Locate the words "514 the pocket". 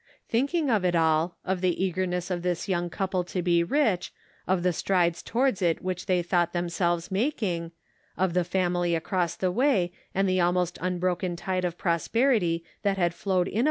13.19-13.53